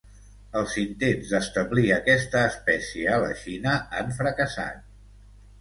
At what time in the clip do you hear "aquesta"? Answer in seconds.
1.97-2.43